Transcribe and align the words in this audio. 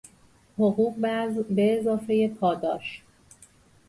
حقوق 0.57 0.95
به 1.47 1.77
اضافهی 1.79 2.27
پاداش 2.27 3.03